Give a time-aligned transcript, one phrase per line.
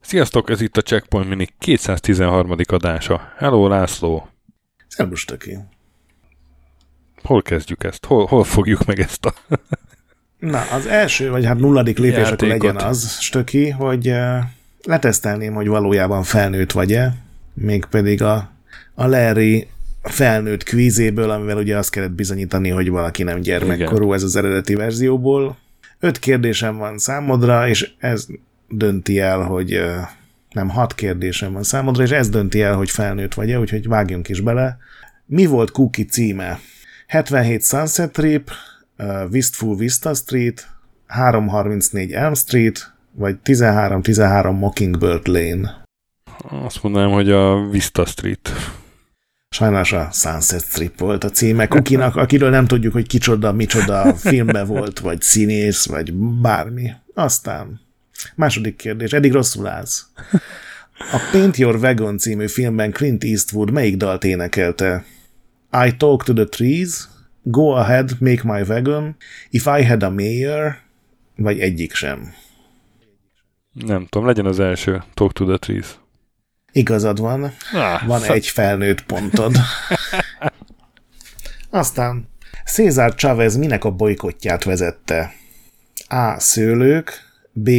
[0.00, 2.54] Sziasztok, ez itt a Checkpoint Mini 213.
[2.66, 3.32] adása.
[3.36, 4.28] Hello, László!
[4.88, 5.58] Szerbus, töké.
[7.22, 8.04] Hol kezdjük ezt?
[8.04, 9.34] Hol, hol fogjuk meg ezt a...
[10.38, 14.38] Na, az első, vagy hát nulladik lépés akkor legyen az, Stöki, hogy uh,
[14.82, 17.16] letesztelném, hogy valójában felnőtt vagy-e,
[17.54, 18.50] mégpedig a,
[18.94, 19.68] a Larry
[20.08, 24.14] felnőtt kvízéből, amivel ugye azt kellett bizonyítani, hogy valaki nem gyermekkorú, Igen.
[24.14, 25.56] ez az eredeti verzióból.
[26.00, 28.26] Öt kérdésem van számodra, és ez
[28.68, 29.82] dönti el, hogy
[30.50, 34.40] nem, hat kérdésem van számodra, és ez dönti el, hogy felnőtt vagy-e, úgyhogy vágjunk is
[34.40, 34.76] bele.
[35.26, 36.58] Mi volt Cookie címe?
[37.06, 38.50] 77 Sunset Trip,
[38.98, 40.68] uh, Wistful Vista Street,
[41.06, 45.82] 334 Elm Street, vagy 1313 Mockingbird Lane?
[46.48, 48.50] Azt mondanám, hogy a Vista Street.
[49.56, 54.64] Sajnos a Sunset Strip volt a címe Kukinak, akiről nem tudjuk, hogy kicsoda, micsoda filmbe
[54.64, 56.90] volt, vagy színész, vagy bármi.
[57.14, 57.80] Aztán
[58.34, 60.06] második kérdés, eddig rosszul állsz.
[60.98, 65.04] A Paint Your Wagon című filmben Clint Eastwood melyik dalt énekelte?
[65.86, 67.08] I Talk to the Trees,
[67.42, 69.16] Go Ahead, Make My Wagon,
[69.50, 70.76] If I Had a Mayor,
[71.36, 72.32] vagy egyik sem.
[73.72, 75.98] Nem tudom, legyen az első, Talk to the Trees.
[76.76, 77.52] Igazad van.
[77.72, 78.34] Ah, van szak...
[78.34, 79.56] egy felnőtt pontod.
[81.70, 82.28] Aztán
[82.66, 85.34] César Chavez minek a bolykotját vezette?
[86.08, 86.38] A.
[86.38, 87.12] Szőlők,
[87.52, 87.70] B.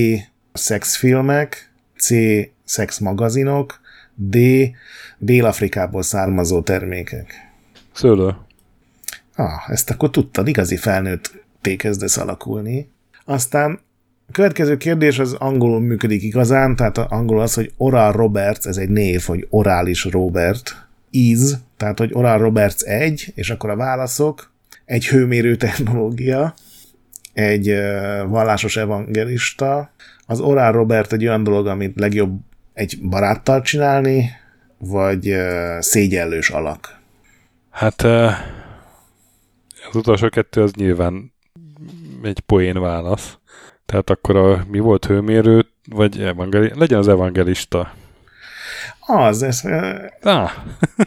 [0.54, 2.09] Szexfilmek, C.
[2.64, 3.80] Szexmagazinok,
[4.16, 4.38] D.
[5.17, 7.34] Dél-Afrikából származó termékek.
[7.94, 8.36] Szőlő.
[9.36, 11.32] Ah, ezt akkor tudtad, igazi felnőtt
[11.78, 12.89] kezdesz alakulni.
[13.26, 13.80] Aztán
[14.28, 18.89] a következő kérdés az angolul működik igazán, tehát angol az, hogy Oral Roberts, ez egy
[18.89, 21.39] név, hogy Orális Robert, is,
[21.78, 24.52] tehát hogy Oral Roberts egy, és akkor a válaszok,
[24.86, 26.53] egy hőmérő technológia,
[27.33, 27.75] egy
[28.28, 29.92] vallásos evangelista,
[30.25, 32.39] az Oral Robert egy olyan dolog, amit legjobb
[32.73, 34.30] egy baráttal csinálni,
[34.77, 35.36] vagy
[35.80, 36.99] szégyellős alak.
[37.70, 38.02] Hát
[39.89, 41.33] az utolsó kettő az nyilván
[42.23, 43.38] egy poén válasz.
[43.87, 47.93] Tehát akkor a, mi volt hőmérő, vagy evangeli, legyen az evangelista.
[48.99, 49.61] Az, ez
[50.21, 50.52] ah.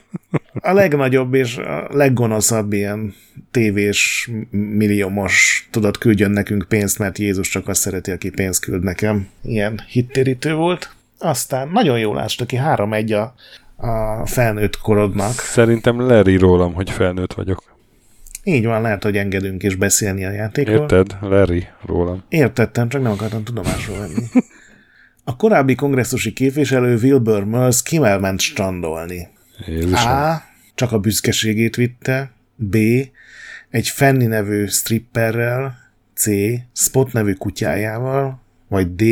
[0.70, 3.14] a legnagyobb és a leggonoszabb ilyen
[3.50, 9.28] tévés milliómos, tudod, küldjön nekünk pénzt, mert Jézus csak azt szereti, aki pénzt küld nekem.
[9.42, 10.94] Ilyen hittérítő volt.
[11.19, 13.34] Aztán nagyon jól aki három egy a,
[13.76, 15.32] a felnőtt korodnak.
[15.32, 17.78] Szerintem leri rólam, hogy felnőtt vagyok.
[18.44, 20.80] Így van, lehet, hogy engedünk is beszélni a játékról.
[20.80, 21.16] Érted?
[21.20, 22.24] Larry rólam.
[22.28, 24.26] Értettem, csak nem akartam tudomásról venni.
[25.24, 29.28] A korábbi kongresszusi képviselő Wilbur Mills kivel ment strandolni?
[29.66, 30.10] Jézusom.
[30.10, 30.42] A.
[30.74, 32.30] Csak a büszkeségét vitte.
[32.54, 32.76] B.
[33.70, 35.78] Egy Fanny nevű stripperrel.
[36.14, 36.26] C.
[36.72, 38.40] Spot nevű kutyájával.
[38.68, 39.02] Vagy D.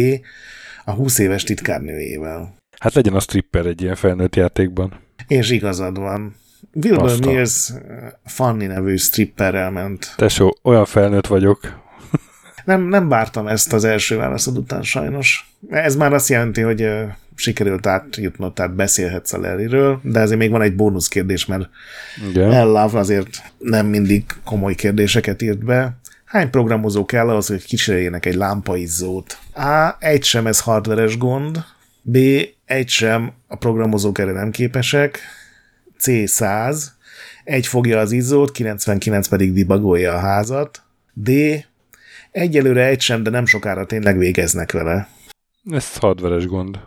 [0.85, 2.57] A 20 éves titkárnőjével.
[2.79, 5.01] Hát legyen a stripper egy ilyen felnőtt játékban.
[5.27, 6.37] És igazad van.
[6.73, 7.31] Wilbur Pasta.
[7.31, 7.73] Mills
[8.25, 10.15] Fanny nevű stripperrel ment.
[10.17, 11.61] Tesó, olyan felnőtt vagyok.
[12.65, 15.51] nem, nem vártam ezt az első válaszod után sajnos.
[15.71, 17.03] Ez már azt jelenti, hogy uh,
[17.35, 21.69] sikerült átjutnod, tehát beszélhetsz a Larryről, de ezért még van egy bónusz kérdés, mert
[22.31, 22.67] Igen.
[22.67, 25.97] Love azért nem mindig komoly kérdéseket írt be.
[26.25, 29.39] Hány programozó kell ahhoz, hogy kicseréljenek egy lámpaizzót?
[29.55, 29.97] A.
[29.99, 31.65] Egy sem ez hardveres gond.
[32.03, 32.19] B.
[32.65, 35.19] Egy sem a programozók erre nem képesek.
[36.03, 36.85] C100,
[37.45, 40.83] egy fogja az izzót, 99 pedig dibagolja a házat.
[41.13, 41.31] D.
[42.31, 45.09] Egyelőre egy sem, de nem sokára tényleg végeznek vele.
[45.71, 46.81] Ez hardveres gond.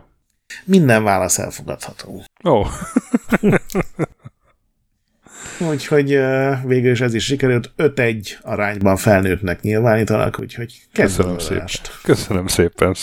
[0.64, 2.24] Minden válasz elfogadható.
[2.44, 2.50] Ó.
[2.50, 2.68] Oh.
[5.70, 6.18] úgyhogy
[6.64, 7.72] végül is ez is sikerült.
[7.78, 11.66] 5-1 arányban felnőttnek nyilvánítanak, úgyhogy Köszönöm szépen.
[12.02, 12.94] Köszönöm szépen.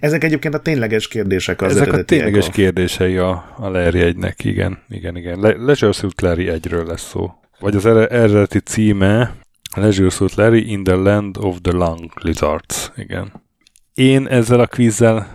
[0.00, 2.50] Ezek egyébként a tényleges kérdések az Ezek a tényleges a...
[2.50, 4.78] kérdései a, a Larry egynek, igen.
[4.88, 5.40] igen, igen.
[5.40, 7.34] Le- Leisure Suit Larry egyről lesz szó.
[7.60, 9.34] Vagy az eredeti címe
[9.76, 12.90] Leisure Suit Larry in the Land of the Long Lizards.
[12.96, 13.32] Igen.
[13.94, 15.26] Én ezzel a kvízzel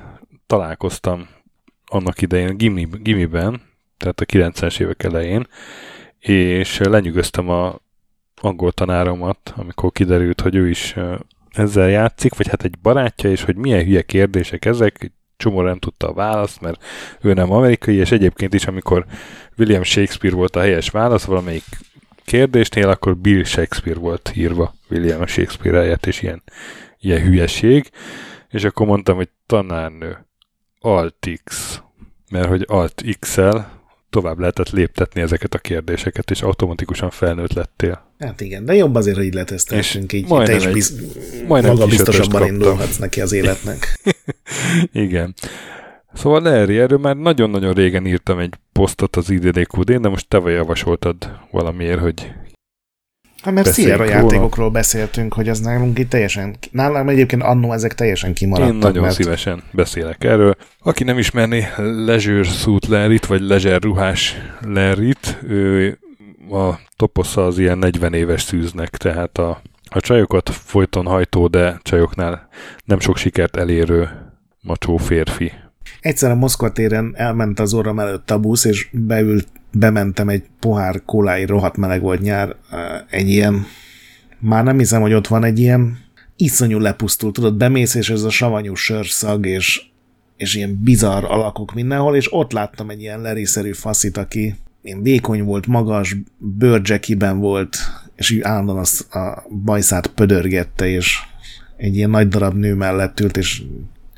[0.47, 1.27] találkoztam
[1.85, 3.61] annak idején gimi, gimiben,
[3.97, 5.47] tehát a 90-es évek elején,
[6.27, 7.79] és lenyűgöztem a
[8.41, 10.95] angol tanáromat, amikor kiderült, hogy ő is
[11.51, 16.07] ezzel játszik, vagy hát egy barátja, és hogy milyen hülye kérdések ezek, csomó nem tudta
[16.07, 16.83] a választ, mert
[17.21, 19.05] ő nem amerikai, és egyébként is, amikor
[19.57, 21.65] William Shakespeare volt a helyes válasz valamelyik
[22.25, 26.43] kérdésnél, akkor Bill Shakespeare volt írva William Shakespeare helyett, és ilyen,
[26.99, 27.89] ilyen hülyeség.
[28.49, 30.25] És akkor mondtam, hogy tanárnő,
[30.79, 31.81] Alt X,
[32.31, 33.57] mert hogy Alt XL,
[34.09, 38.11] tovább lehetett léptetni ezeket a kérdéseket, és automatikusan felnőtt lettél.
[38.19, 41.01] Hát igen, de jobb azért, hogy így leteszteltünk, így te is biz,
[41.47, 43.99] majdnem magabiztosabban indulhatsz neki az életnek.
[44.91, 45.33] igen.
[46.13, 51.39] Szóval Larry, erről már nagyon-nagyon régen írtam egy posztot az IDDQD-n, de most te javasoltad
[51.51, 52.33] valamiért, hogy
[53.47, 58.33] Hát mert Sierra játékokról beszéltünk, hogy az nálunk itt teljesen, nálam egyébként annó ezek teljesen
[58.33, 58.73] kimaradtak.
[58.73, 59.15] Én nagyon mert...
[59.15, 60.55] szívesen beszélek erről.
[60.79, 65.97] Aki nem ismerné Leisure Suit Larryt, vagy Leisure ruhás Larryt, ő
[66.51, 72.47] a toposza az ilyen 40 éves szűznek, tehát a, a csajokat folyton hajtó, de csajoknál
[72.85, 74.09] nem sok sikert elérő
[74.61, 75.51] macsó férfi.
[75.99, 81.01] Egyszer a Moszkva téren elment az orram előtt a busz, és beült bementem egy pohár
[81.05, 82.55] kólái, rohadt meleg volt nyár,
[83.09, 83.65] egy ilyen,
[84.39, 85.97] már nem hiszem, hogy ott van egy ilyen
[86.35, 89.81] iszonyú lepusztult, tudod, bemész, és ez a savanyú sörszag, és,
[90.37, 95.43] és ilyen bizarr alakok mindenhol, és ott láttam egy ilyen leriszerű faszit, aki én vékony
[95.43, 97.77] volt, magas, bőrcsekiben volt,
[98.15, 101.17] és így állandóan azt a bajszát pödörgette, és
[101.77, 103.63] egy ilyen nagy darab nő mellett ült, és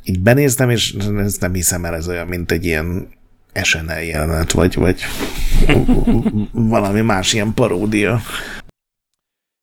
[0.04, 3.08] így benéztem, és ezt nem hiszem el, ez olyan, mint egy ilyen
[3.54, 5.02] SNL jelenet, vagy, vagy
[6.52, 8.22] valami más ilyen paródia.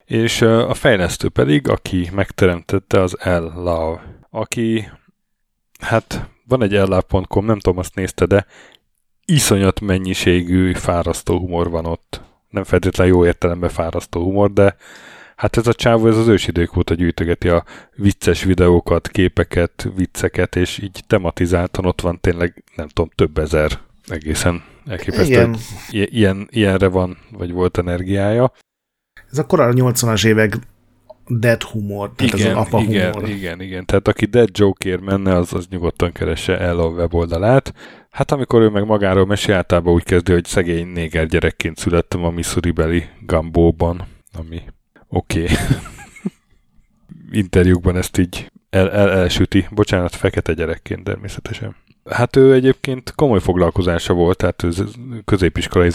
[0.05, 4.89] És a fejlesztő pedig, aki megteremtette az L-Love, aki,
[5.79, 8.45] hát van egy llove.com, nem tudom, azt nézte, de
[9.25, 12.21] iszonyat mennyiségű fárasztó humor van ott.
[12.49, 14.75] Nem feltétlenül jó értelemben fárasztó humor, de
[15.37, 17.63] hát ez a csávó, ez az ősidők óta gyűjtögeti a
[17.95, 24.63] vicces videókat, képeket, vicceket, és így tematizáltan ott van tényleg, nem tudom, több ezer egészen
[24.85, 25.31] elképesztő.
[25.31, 25.55] Igen.
[25.89, 28.51] Ilyen, ilyenre van, vagy volt energiája.
[29.31, 30.57] Ez a korai 80-as évek
[31.27, 33.29] dead humor, tehát igen, ez az apa igen, humor.
[33.29, 37.73] Igen, igen, tehát aki dead joke menne, az, az nyugodtan keresse el a weboldalát.
[38.09, 42.29] Hát amikor ő meg magáról mesél, általában úgy kezdő, hogy szegény néger gyerekként születtem a
[42.29, 44.61] Missouri-beli Gambóban, ami
[45.09, 45.43] oké.
[45.43, 45.55] Okay.
[47.31, 49.67] Interjúkban ezt így el, el, elsüti.
[49.71, 51.75] Bocsánat, fekete gyerekként természetesen.
[52.09, 54.71] Hát ő egyébként komoly foglalkozása volt, tehát ő
[55.25, 55.91] középiskolai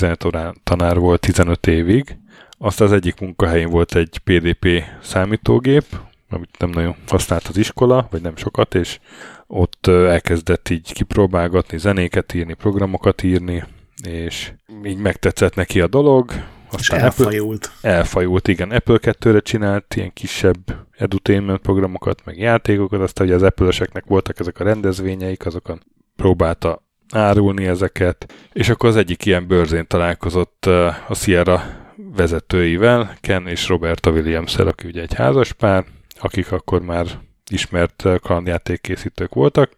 [0.64, 2.16] tanár volt 15 évig.
[2.58, 5.84] Aztán az egyik munkahelyén volt egy PDP számítógép,
[6.30, 8.98] amit nem nagyon használt az iskola, vagy nem sokat, és
[9.46, 13.64] ott elkezdett így kipróbálgatni, zenéket írni, programokat írni,
[14.06, 14.52] és
[14.84, 16.32] így megtetszett neki a dolog.
[16.72, 17.64] Aztán és elfajult.
[17.64, 18.70] Apple, elfajult, igen.
[18.70, 24.60] Apple 2-re csinált ilyen kisebb edutainment programokat, meg játékokat, aztán ugye az Apple-eseknek voltak ezek
[24.60, 25.82] a rendezvényeik, azokon
[26.16, 26.82] próbálta
[27.12, 30.66] árulni ezeket, és akkor az egyik ilyen bőrzén találkozott
[31.08, 35.84] a Sierra vezetőivel, Ken és Roberta williams aki ugye egy házaspár,
[36.18, 37.06] akik akkor már
[37.50, 39.72] ismert kalandjáték készítők voltak,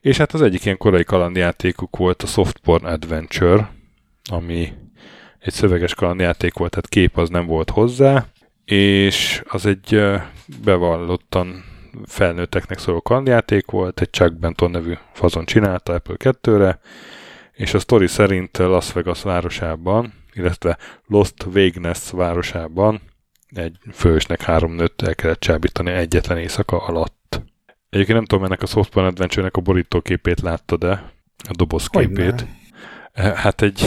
[0.00, 3.70] és hát az egyik ilyen korai kalandjátékuk volt a Softporn Adventure,
[4.30, 4.72] ami
[5.42, 8.26] egy szöveges kalandjáték volt, tehát kép az nem volt hozzá,
[8.64, 10.02] és az egy
[10.64, 11.64] bevallottan
[12.06, 16.80] felnőtteknek szóló kalandjáték volt, egy Chuck Benton nevű fazon csinálta Apple 2-re,
[17.52, 23.00] és a sztori szerint Las Vegas városában, illetve Lost Vegas városában
[23.48, 27.42] egy fősnek három nőtt el kellett csábítani egyetlen éjszaka alatt.
[27.90, 31.12] Egyébként nem tudom, ennek a Software Adventure-nek a borítóképét látta, de
[31.48, 32.46] a dobozképét.
[33.14, 33.84] Hát egy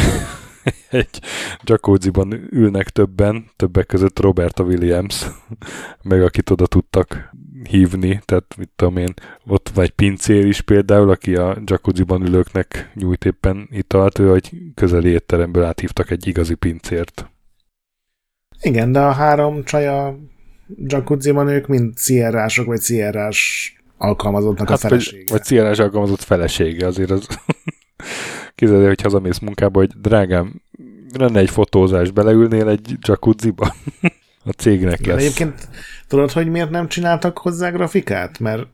[0.89, 1.19] egy
[1.63, 5.25] jacuzziban ülnek többen, többek között Roberta Williams,
[6.09, 7.33] meg akit oda tudtak
[7.69, 9.13] hívni, tehát mit tudom én,
[9.45, 15.09] ott vagy pincér is például, aki a jacuzziban ülőknek nyújt éppen italt, ő egy közeli
[15.09, 17.29] étteremből áthívtak egy igazi pincért.
[18.61, 20.19] Igen, de a három csaja
[20.77, 25.17] jacuzziban ők mind sierrások, vagy sierrás alkalmazottnak hát, a felesége.
[25.17, 27.27] Vagy, vagy sierrás alkalmazott felesége, azért az
[28.55, 30.61] Képzeld hogy hazamész munkába, hogy drágám,
[31.13, 33.75] lenne egy fotózás, beleülnél egy jacuzziba?
[34.45, 35.17] a cégnek lesz.
[35.17, 35.67] Egyébként
[36.07, 38.39] tudod, hogy miért nem csináltak hozzá grafikát?
[38.39, 38.67] Mert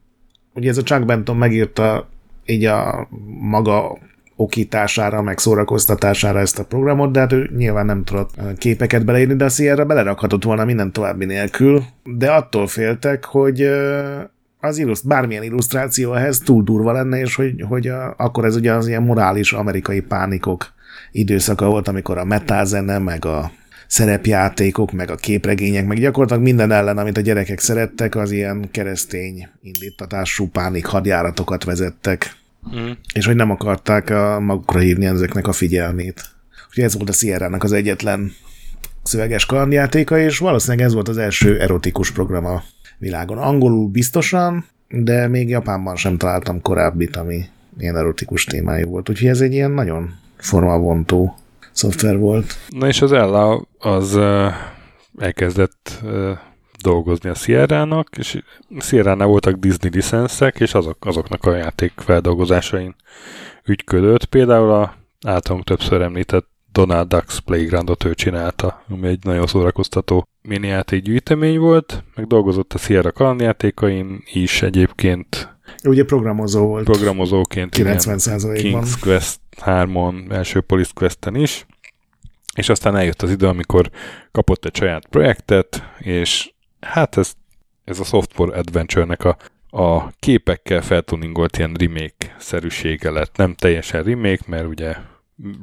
[0.53, 2.09] ugye ez a Chuck Benton megírta
[2.45, 3.07] így a
[3.39, 3.97] maga
[4.35, 9.45] okítására, meg szórakoztatására ezt a programot, de hát ő nyilván nem tudott képeket beleírni, de
[9.45, 13.69] a Sierra belerakhatott volna minden további nélkül, de attól féltek, hogy
[14.61, 18.73] az illuszt, bármilyen illusztráció ehhez túl durva lenne, és hogy, hogy a, akkor ez ugye
[18.73, 20.73] az ilyen morális amerikai pánikok
[21.11, 23.51] időszaka volt, amikor a metázene, meg a
[23.87, 29.47] szerepjátékok, meg a képregények, meg gyakorlatilag minden ellen, amit a gyerekek szerettek, az ilyen keresztény
[29.61, 32.35] indítatású pánik hadjáratokat vezettek,
[32.75, 32.91] mm.
[33.13, 36.29] és hogy nem akarták a magukra hívni ezeknek a figyelmét.
[36.67, 38.31] Úgyhogy ez volt a sierra az egyetlen
[39.03, 42.63] szöveges kalandjátéka, és valószínűleg ez volt az első erotikus program a
[43.01, 43.37] világon.
[43.37, 47.43] Angolul biztosan, de még Japánban sem találtam korábbit, ami
[47.77, 49.09] ilyen erotikus témájú volt.
[49.09, 51.35] Úgyhogy ez egy ilyen nagyon formavontó
[51.71, 52.53] szoftver volt.
[52.69, 54.19] Na és az Ella az
[55.17, 56.03] elkezdett
[56.81, 58.41] dolgozni a Sierra-nak, és
[58.79, 62.95] Sierra-nál voltak Disney licenszek, és azok, azoknak a játék feldolgozásain
[63.65, 64.25] ügyködött.
[64.25, 64.95] Például a
[65.27, 72.03] általunk többször említett Donald Ducks Playgroundot ő csinálta, ami egy nagyon szórakoztató minijáték gyűjtemény volt,
[72.15, 75.55] meg dolgozott a Sierra kalandjátékain is egyébként.
[75.83, 76.83] Ugye programozó volt.
[76.83, 77.75] Programozóként.
[77.77, 78.83] 90%-ban.
[78.83, 81.65] King's Quest 3-on, első Police Quest-en is.
[82.55, 83.89] És aztán eljött az idő, amikor
[84.31, 87.33] kapott egy saját projektet, és hát ez,
[87.83, 89.37] ez a Software Adventure-nek a,
[89.69, 93.37] a képekkel feltuningolt ilyen remake-szerűsége lett.
[93.37, 94.95] Nem teljesen remake, mert ugye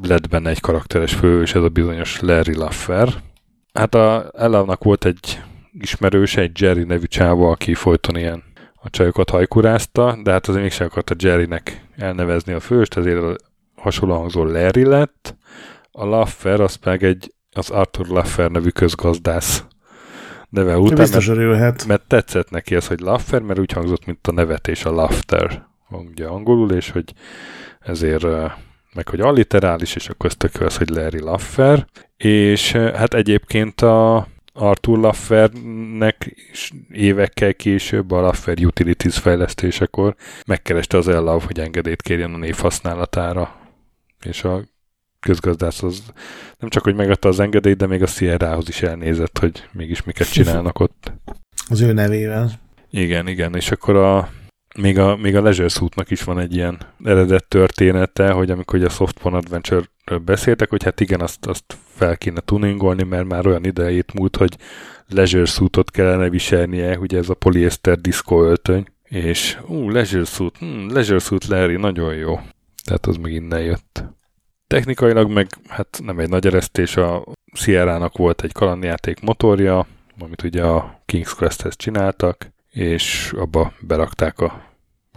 [0.02, 3.08] lett benne egy karakteres fő, és ez a bizonyos Larry Laffer.
[3.78, 5.42] Hát a Ella-nak volt egy
[5.72, 8.42] ismerős, egy Jerry nevű csáva, aki folyton ilyen
[8.74, 13.44] a csajokat hajkurázta, de hát azért mégsem akarta Jerrynek elnevezni a főst, ezért
[13.74, 15.36] hasonló hangzó Larry lett.
[15.90, 19.64] A Laffer az meg egy, az Arthur Laffer nevű közgazdász
[20.48, 20.96] neve után.
[20.96, 21.86] Biztos mert, örülhet.
[21.86, 26.26] Mert tetszett neki az, hogy Laffer, mert úgy hangzott, mint a nevetés, a laughter, ugye
[26.26, 27.12] angolul, és hogy
[27.80, 28.26] ezért
[28.94, 34.98] meg hogy alliterális, és akkor ezt az, hogy Larry Laffer, és hát egyébként a Arthur
[34.98, 40.14] Laffernek is évekkel később a Laffer Utilities fejlesztésekor
[40.46, 43.56] megkereste az Ella, hogy engedélyt kérjen a név használatára.
[44.24, 44.62] És a
[45.20, 46.02] közgazdász az
[46.58, 50.32] nem csak, hogy megadta az engedélyt, de még a Sierra-hoz is elnézett, hogy mégis miket
[50.32, 51.12] csinálnak ott.
[51.68, 52.50] Az ő nevével.
[52.90, 54.28] Igen, igen, és akkor a
[54.80, 58.88] még a, még a Leisure Suit-nak is van egy ilyen eredet története, hogy amikor a
[58.88, 64.14] Softphone Adventure-ről beszéltek, hogy hát igen, azt, azt fel kéne tuningolni, mert már olyan idejét
[64.14, 64.56] múlt, hogy
[65.08, 70.92] Leisure Suit-ot kellene viselnie, ugye ez a poliester diszkó öltöny, és ú, Leisure Suit, hm,
[70.92, 72.40] Leisure Suit Larry, nagyon jó.
[72.84, 74.04] Tehát az meg innen jött.
[74.66, 79.86] Technikailag meg hát nem egy nagy eresztés, a Sierra-nak volt egy kalandjáték motorja,
[80.18, 84.67] amit ugye a King's Quest-hez csináltak, és abba berakták a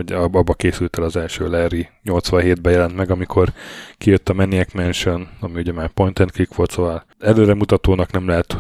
[0.07, 3.53] vagy abba készült el az első Larry, 87-ben jelent meg, amikor
[3.97, 8.57] kijött a Maniac Mansion, ami ugye már point and click volt, szóval előremutatónak nem lehet,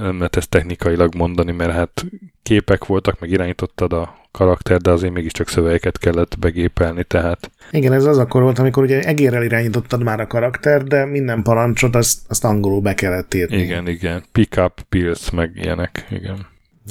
[0.00, 2.04] nem lehet ezt technikailag mondani, mert hát
[2.42, 7.50] képek voltak, meg irányítottad a karakter, de azért mégiscsak szövegeket kellett begépelni, tehát...
[7.70, 11.94] Igen, ez az akkor volt, amikor ugye egérrel irányítottad már a karakter, de minden parancsot
[11.94, 13.56] azt, azt angolul be kellett írni.
[13.56, 14.24] Igen, igen.
[14.32, 16.46] Pick up pills, meg ilyenek, igen.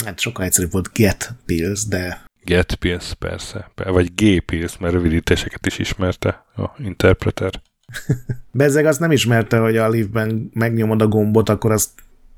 [0.05, 3.71] Hát sokkal egyszerűbb volt get pills, de Get Pills, persze.
[3.75, 7.61] Vagy G Pills, mert rövidítéseket is ismerte a interpreter.
[8.51, 11.89] Bezzeg azt nem ismerte, hogy a liftben megnyomod a gombot, akkor azt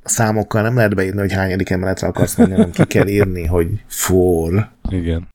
[0.04, 4.72] számokkal nem lehet beírni, hogy hányadik emeletre akarsz menni, hanem ki kell írni, hogy for.
[4.90, 5.28] Igen.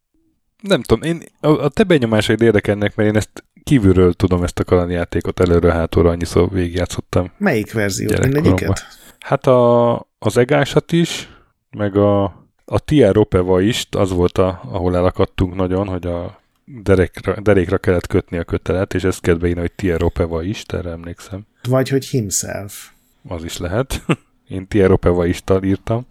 [0.63, 4.65] Nem tudom, én, a, a te benyomásaid érdekelnek, mert én ezt kívülről tudom ezt a
[4.65, 7.33] kalandjátékot előre hátulra annyiszor végigjátszottam.
[7.39, 8.11] Melyik verzió?
[8.21, 8.87] Mindegyiket?
[9.19, 11.29] Hát a, az egásat is,
[11.71, 12.40] meg a
[12.73, 18.07] a Tier Ropeva is, az volt, a, ahol elakadtunk nagyon, hogy a derékra, derékra kellett
[18.07, 21.47] kötni a kötelet, és ezt kell beírni, hogy Tier Ropeva is, erre emlékszem.
[21.69, 22.89] Vagy hogy himself.
[23.29, 24.05] Az is lehet.
[24.49, 26.07] Én Tier Ropeva is írtam.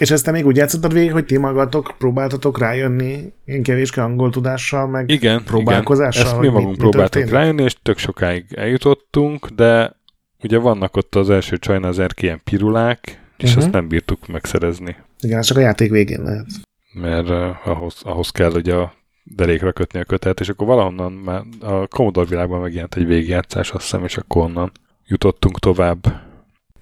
[0.00, 4.30] És ezt te még úgy játszottad végig, hogy ti magatok próbáltatok rájönni én kevéske angol
[4.30, 6.22] tudással, meg igen, próbálkozással?
[6.22, 6.32] Igen.
[6.32, 9.96] Ezt mi magunk mi, próbáltunk mi rájönni, és tök sokáig eljutottunk, de
[10.42, 13.64] ugye vannak ott az első csajnazerk ilyen pirulák, és uh-huh.
[13.64, 14.96] azt nem bírtuk megszerezni.
[15.20, 16.46] Igen, csak a játék végén lehet.
[16.92, 21.42] Mert uh, ahhoz, ahhoz kell ugye a derékra kötni a kötet, és akkor valahonnan már
[21.60, 24.72] a Commodore világban megjelent egy végigjátszás, azt hiszem, és akkor onnan
[25.06, 26.24] jutottunk tovább.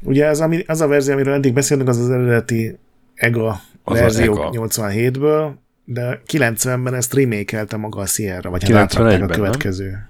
[0.03, 2.79] Ugye az, ami, az a verzió, amiről eddig beszéltünk, az az eredeti
[3.15, 4.51] EGA az verzió EGA.
[4.53, 5.53] 87-ből,
[5.85, 10.09] de 90-ben ezt remake maga a Sierra, vagy hát a következő.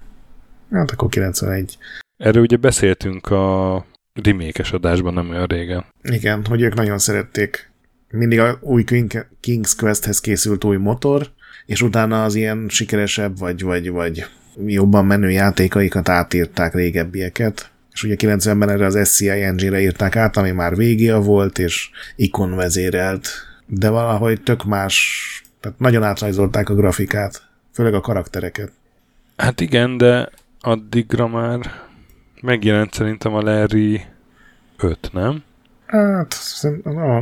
[0.68, 0.80] Nem?
[0.80, 1.78] Hát akkor 91.
[2.16, 3.86] Erről ugye beszéltünk a
[4.22, 5.84] remake adásban nem olyan régen.
[6.02, 7.72] Igen, hogy ők nagyon szerették
[8.10, 8.84] mindig a új
[9.42, 11.30] King's Questhez készült új motor,
[11.66, 14.26] és utána az ilyen sikeresebb, vagy, vagy, vagy
[14.66, 20.50] jobban menő játékaikat átírták régebbieket, és ugye 90-ben erre az SCI engine-re írták át, ami
[20.50, 23.28] már végia volt, és ikon vezérelt,
[23.66, 25.28] de valahogy tök más,
[25.60, 27.42] tehát nagyon átrajzolták a grafikát,
[27.72, 28.72] főleg a karaktereket.
[29.36, 30.30] Hát igen, de
[30.60, 31.82] addigra már
[32.44, 34.00] megjelent szerintem a Larry
[34.78, 35.42] 5, nem?
[35.86, 36.36] Hát,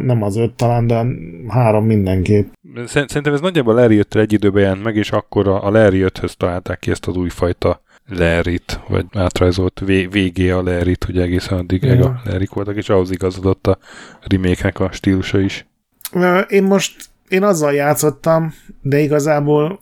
[0.03, 1.07] nem az öt talán, de
[1.49, 2.53] három mindenképp.
[2.87, 6.79] Szerintem ez nagyjából Larry 5 egy időben jelent meg, és akkor a Larry 5 találták
[6.79, 12.05] ki ezt az újfajta Lerit, vagy átrajzolt VG a Lerit, ugye egészen addig ja.
[12.05, 13.79] a Lerik voltak, és ahhoz igazodott a
[14.21, 15.67] remake a stílusa is.
[16.49, 19.81] Én most, én azzal játszottam, de igazából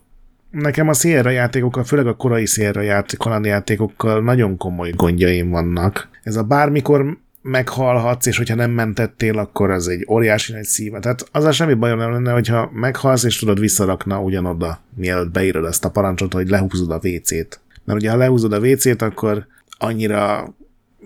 [0.51, 6.09] nekem a Sierra játékokkal, főleg a korai Sierra játék, játékokkal nagyon komoly gondjaim vannak.
[6.23, 10.99] Ez a bármikor meghalhatsz, és hogyha nem mentettél, akkor az egy óriási nagy szíve.
[10.99, 15.85] Tehát az semmi bajom nem lenne, hogyha meghalsz, és tudod visszarakna ugyanoda, mielőtt beírod ezt
[15.85, 17.59] a parancsot, hogy lehúzod a WC-t.
[17.83, 20.53] Mert ugye ha lehúzod a WC-t, akkor annyira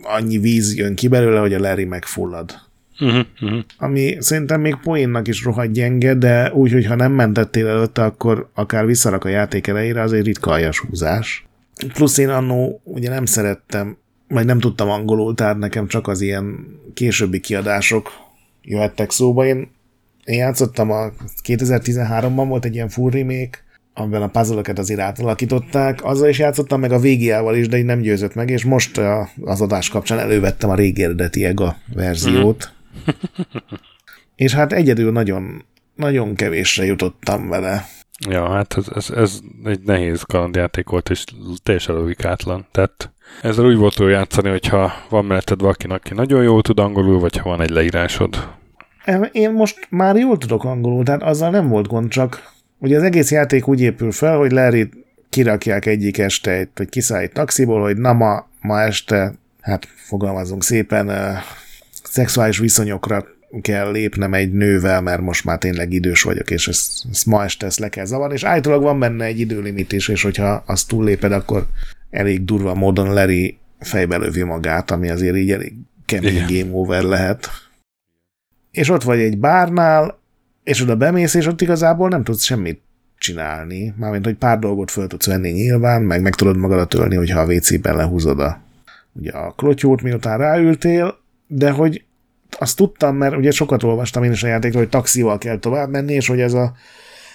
[0.03, 2.64] annyi víz jön ki belőle, hogy a Larry megfullad.
[2.99, 3.59] Uh-huh, uh-huh.
[3.77, 8.49] Ami szerintem még poénnak is rohadt gyenge, de úgy, hogy ha nem mentettél előtte, akkor
[8.53, 11.45] akár visszarak a játék elejére, az egy ritka aljas húzás.
[11.93, 13.97] Plusz én annó ugye nem szerettem,
[14.27, 18.11] vagy nem tudtam angolul, tehát nekem csak az ilyen későbbi kiadások
[18.61, 19.45] jöhettek szóba.
[19.45, 19.71] Én,
[20.23, 21.11] én játszottam a
[21.43, 26.91] 2013-ban volt egy ilyen full remake, amiben a puzzle azért átalakították, azzal is játszottam, meg
[26.91, 28.97] a végiával is, de így nem győzött meg, és most
[29.41, 32.74] az adás kapcsán elővettem a régi eredeti EGA verziót,
[34.45, 37.85] és hát egyedül nagyon, nagyon kevésre jutottam vele.
[38.29, 41.23] Ja, hát ez, ez, ez egy nehéz kalandjáték volt, és
[41.63, 42.65] teljesen logikátlan.
[42.71, 43.11] Tehát
[43.41, 47.49] ezzel úgy volt játszani, hogyha van melletted valaki, aki nagyon jól tud angolul, vagy ha
[47.49, 48.53] van egy leírásod.
[49.31, 53.31] Én most már jól tudok angolul, tehát azzal nem volt gond, csak ugye az egész
[53.31, 54.89] játék úgy épül fel, hogy Larry
[55.29, 61.09] kirakják egyik este, vagy kiszállít taxiból, hogy na ma, ma este, hát fogalmazunk szépen,
[62.15, 63.25] szexuális viszonyokra
[63.61, 67.65] kell lépnem egy nővel, mert most már tényleg idős vagyok, és ezt, ezt ma este
[67.65, 71.31] ezt le kell zavarni, és állítólag van benne egy időlimit is, és hogyha azt túlléped,
[71.31, 71.67] akkor
[72.09, 75.73] elég durva módon Larry fejbe lövi magát, ami azért így elég
[76.05, 76.47] kemény Igen.
[76.47, 77.49] game over lehet.
[78.71, 80.19] És ott vagy egy bárnál,
[80.63, 82.81] és oda bemész, és ott igazából nem tudsz semmit
[83.17, 83.93] csinálni.
[83.97, 87.53] Mármint, hogy pár dolgot föl tudsz venni nyilván, meg meg tudod magadat ölni, hogyha a
[87.53, 88.61] WC-ben lehúzod a,
[89.13, 92.03] ugye a klotyót, miután ráültél, de hogy
[92.59, 96.13] azt tudtam, mert ugye sokat olvastam én is a játékról, hogy taxival kell tovább menni,
[96.13, 96.73] és hogy ez a,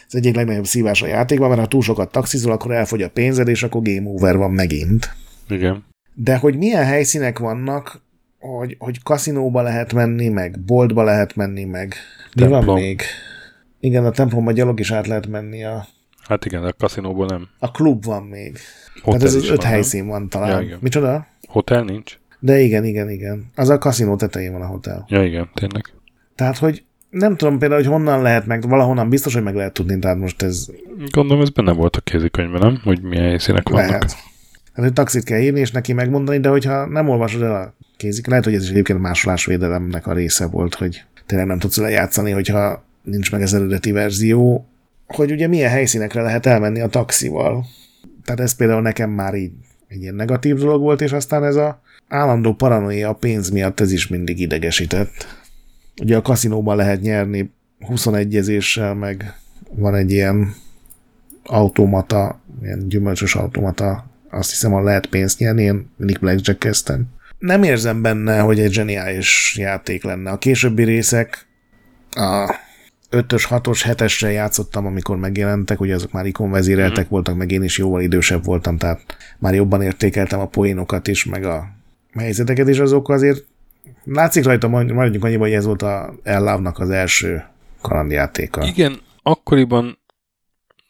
[0.06, 3.48] az egyik legnagyobb szívás a játékban, mert ha túl sokat taxizol, akkor elfogy a pénzed,
[3.48, 5.14] és akkor game over van megint.
[5.48, 5.84] Igen.
[6.14, 8.02] De hogy milyen helyszínek vannak,
[8.38, 11.94] hogy, hogy kaszinóba lehet menni, meg boltba lehet menni, meg
[12.34, 13.02] mi van még?
[13.80, 15.86] Igen, a templomba gyalog is át lehet menni a...
[16.22, 17.48] Hát igen, a kaszinóból nem.
[17.58, 18.58] A klub van még.
[19.02, 20.50] Hotel Tehát ez az öt van, helyszín van talán.
[20.50, 20.78] Ja, igen.
[20.80, 21.26] Micsoda?
[21.48, 22.19] Hotel nincs.
[22.40, 23.50] De igen, igen, igen.
[23.54, 25.04] Az a kaszinó tetején van a hotel.
[25.08, 25.84] Ja, igen, tényleg.
[26.34, 29.98] Tehát, hogy nem tudom például, hogy honnan lehet meg, valahonnan biztos, hogy meg lehet tudni,
[29.98, 30.66] tehát most ez...
[31.10, 32.80] Gondolom, ez benne volt a kézikönyvben, nem?
[32.84, 33.88] Hogy milyen helyszínek vannak.
[33.88, 34.12] Lehet.
[34.72, 38.26] Hát, hogy taxit kell írni, és neki megmondani, de hogyha nem olvasod el a kézik,
[38.26, 42.84] lehet, hogy ez is egyébként másolásvédelemnek a része volt, hogy tényleg nem tudsz lejátszani, hogyha
[43.02, 44.66] nincs meg az eredeti verzió,
[45.06, 47.64] hogy ugye milyen helyszínekre lehet elmenni a taxival.
[48.24, 49.52] Tehát ez például nekem már így
[49.88, 53.92] egy ilyen negatív dolog volt, és aztán ez a állandó paranoia a pénz miatt ez
[53.92, 55.38] is mindig idegesített.
[56.02, 57.50] Ugye a kaszinóban lehet nyerni
[57.86, 59.34] 21 ezéssel, meg
[59.70, 60.54] van egy ilyen
[61.44, 67.04] automata, ilyen gyümölcsös automata, azt hiszem, hogy lehet pénzt nyerni, én mindig Blackjack kezdtem.
[67.38, 70.30] Nem érzem benne, hogy egy zseniális játék lenne.
[70.30, 71.46] A későbbi részek
[72.10, 72.54] a
[73.10, 77.08] 5-ös, 6-os, 7-esre játszottam, amikor megjelentek, ugye azok már ikonvezéreltek mm.
[77.08, 79.00] voltak, meg én is jóval idősebb voltam, tehát
[79.38, 81.79] már jobban értékeltem a poénokat is, meg a
[82.18, 83.44] helyzeteket, és azok azért
[84.04, 87.44] látszik rajta, maradjunk annyiban, hogy ez volt a Ellávnak az első
[87.80, 88.64] kalandjátéka.
[88.66, 89.98] Igen, akkoriban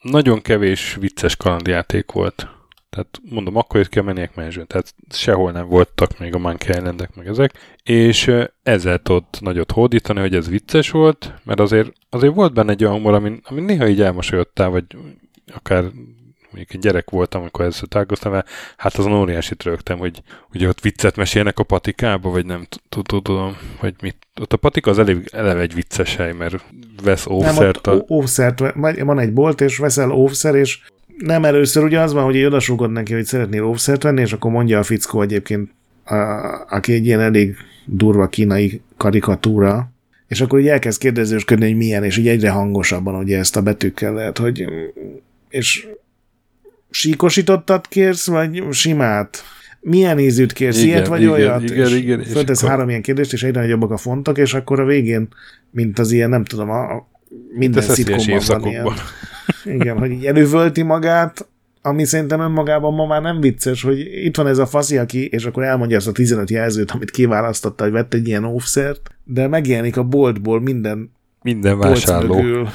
[0.03, 2.49] nagyon kevés vicces kalandjáték volt.
[2.91, 7.09] Tehát mondom, akkor ki a Maniac Mansion, tehát sehol nem voltak még a Monkey island
[7.15, 7.53] meg ezek,
[7.83, 12.85] és ezzel tudott nagyot hódítani, hogy ez vicces volt, mert azért, azért volt benne egy
[12.85, 14.85] olyan humor, ami, ami néha így elmosolyodtál, vagy
[15.55, 15.85] akár
[16.51, 18.45] mondjuk egy gyerek voltam, amikor ezt találkoztam vele,
[18.77, 20.23] hát azon óriásit rögtem, hogy
[20.55, 24.17] ugye ott viccet mesélnek a patikába, vagy nem tudom, hogy mit.
[24.41, 26.65] Ott a patika az elég, eleve egy vicces hely, mert
[27.03, 27.87] vesz óvszert.
[27.87, 28.61] Nem, óvszert,
[29.01, 30.79] van egy bolt, és veszel óvszer, és
[31.19, 34.79] nem először ugye az van, hogy odasúgod neki, hogy szeretnél óvszert venni, és akkor mondja
[34.79, 35.71] a fickó egyébként,
[36.05, 36.15] a,
[36.69, 39.93] aki egy ilyen elég durva kínai karikatúra,
[40.29, 44.15] és akkor így elkezd kérdezősködni, hogy milyen, és így egyre hangosabban ugye ezt a betűkkel
[44.15, 44.65] lehet, hogy
[45.49, 45.87] és
[46.91, 49.45] síkosítottat kérsz, vagy simát?
[49.81, 50.77] Milyen ízűt kérsz?
[50.77, 51.63] Igen, Ilyet vagy igen, olyat?
[51.63, 52.23] Igen, és igen.
[52.23, 52.71] Föltesz akkor...
[52.71, 55.29] három ilyen kérdést, és egyre nagyobbak a fontok, és akkor a végén,
[55.71, 57.09] mint az ilyen, nem tudom, a,
[57.55, 58.89] minden szitkomban van ilyen.
[59.65, 61.49] Igen, hogy így elővölti magát,
[61.83, 65.45] ami szerintem önmagában ma már nem vicces, hogy itt van ez a faszi, aki, és
[65.45, 69.97] akkor elmondja azt a 15 jelzőt, amit kiválasztotta, hogy vett egy ilyen offszert, de megjelenik
[69.97, 72.69] a boltból minden minden vásárló.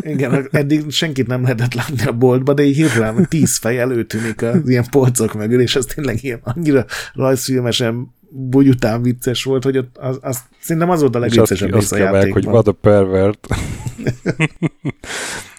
[0.00, 4.68] Igen, eddig senkit nem lehetett látni a boltba, de így hirtelen tíz fej előtűnik az
[4.68, 10.18] ilyen polcok mögül, és ez tényleg ilyen annyira rajzfilmesen bugyután vicces volt, hogy ott az,
[10.22, 12.32] az, szerintem az volt a legviccesebb rész a játékban.
[12.32, 13.46] Hogy vad a pervert.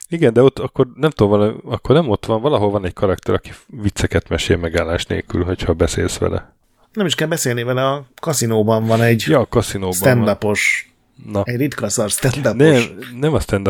[0.10, 3.34] Igen, de ott akkor nem tudom, vala, akkor nem ott van, valahol van egy karakter,
[3.34, 6.54] aki vicceket mesél megállás nélkül, hogyha beszélsz vele.
[6.94, 11.44] Nem is kell beszélni vele, a kaszinóban van egy ja, a kaszinóban stand-upos, Na.
[11.44, 12.84] egy ritka szar stand Nem,
[13.20, 13.70] nem a stand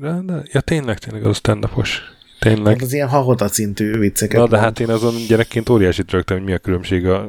[0.00, 2.00] de, de, ja tényleg, tényleg az a stand-upos.
[2.38, 2.72] Tényleg.
[2.72, 4.62] Hát az ilyen hahota szintű vicceket Na, de mond.
[4.62, 7.20] hát én azon gyerekként óriási rögtem, hogy mi a különbség a,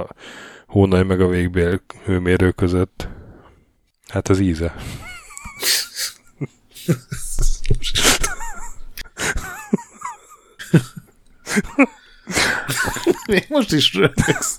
[0.00, 0.08] a
[0.66, 3.08] hónaj meg a végbél hőmérő között.
[4.08, 4.74] Hát az íze.
[13.26, 14.58] Még most is rögsz.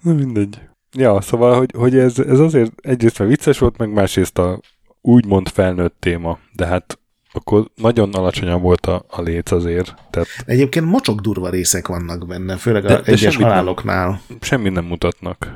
[0.00, 0.60] Na mindegy.
[0.96, 4.60] Ja, szóval, hogy, hogy ez, ez azért egyrészt már vicces volt, meg másrészt a
[5.00, 6.98] úgymond felnőtt téma, de hát
[7.32, 9.94] akkor nagyon alacsonyan volt a, a léc azért.
[10.10, 10.28] Tehát...
[10.44, 14.08] Egyébként mocsok durva részek vannak benne, főleg de, a de egyes haláloknál.
[14.08, 15.54] Nem, semmit nem mutatnak.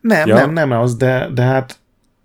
[0.00, 0.34] Nem, ja.
[0.34, 1.78] nem, nem az, de, de hát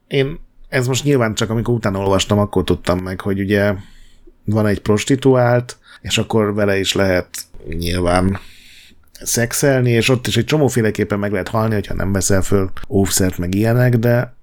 [0.08, 3.74] én ez most nyilván csak amikor utána olvastam, akkor tudtam meg, hogy ugye
[4.46, 7.28] van egy prostituált, és akkor vele is lehet
[7.68, 8.40] nyilván
[9.24, 13.56] szexelni, és ott is egy csomóféleképpen meg lehet halni, hogyha nem veszel föl óvszert, meg
[13.56, 14.36] ilyenek, de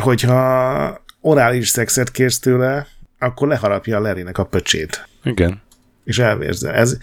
[0.00, 2.86] hogyha orális szexet kérsz tőle,
[3.18, 5.08] akkor leharapja a Lerinek a pöcsét.
[5.24, 5.60] Igen.
[6.04, 6.72] És elvérze.
[6.72, 6.98] Ez,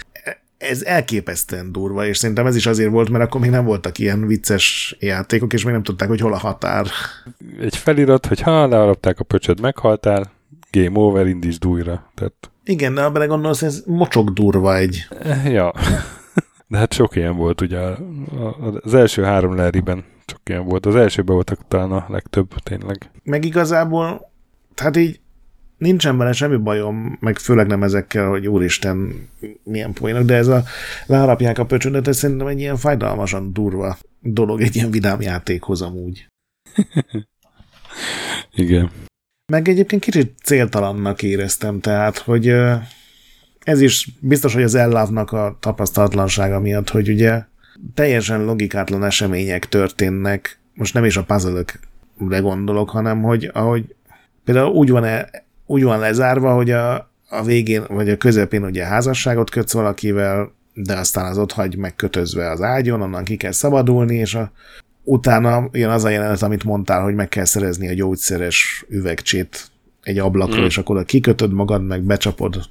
[0.58, 4.28] ez elképesztően durva, és szerintem ez is azért volt, mert akkor még nem voltak ilyen
[4.28, 6.86] vicces játékok, és még nem tudták, hogy hol a határ.
[7.62, 10.32] Egy felirat, hogy ha leharapták a pöcsöd, meghaltál,
[10.72, 12.12] game over, indítsd újra.
[12.16, 12.34] Tehát...
[12.64, 15.08] Igen, de ha belegondolsz, ez mocsok durva egy.
[15.46, 15.74] Ja.
[16.70, 17.80] De hát sok ilyen volt, ugye
[18.82, 20.86] az első három leriben csak ilyen volt.
[20.86, 23.12] Az elsőben voltak talán a legtöbb, tényleg.
[23.24, 24.32] Meg igazából,
[24.74, 25.20] tehát így
[25.78, 29.28] nincsen benne semmi bajom, meg főleg nem ezekkel, hogy úristen,
[29.64, 30.64] milyen poénok, de ez a
[31.06, 36.28] leharapják a pöcsöndet, ez szerintem egy ilyen fájdalmasan durva dolog egy ilyen vidám játékhoz amúgy.
[38.52, 38.92] Igen.
[39.52, 42.56] Meg egyébként kicsit céltalannak éreztem, tehát, hogy
[43.64, 47.44] ez is biztos, hogy az ellávnak a tapasztalatlansága miatt, hogy ugye
[47.94, 53.96] teljesen logikátlan események történnek, most nem is a puzzle gondolok, hanem hogy ahogy
[54.44, 55.30] például úgy van, -e,
[55.66, 60.98] úgy van lezárva, hogy a, a végén, vagy a közepén ugye házasságot kötsz valakivel, de
[60.98, 64.52] aztán az ott hagy megkötözve az ágyon, onnan ki kell szabadulni, és a,
[65.04, 69.68] utána jön az a jelenet, amit mondtál, hogy meg kell szerezni a gyógyszeres üvegcsét
[70.04, 70.66] egy ablakról, mm.
[70.66, 72.70] és akkor kikötöd magad, meg becsapod,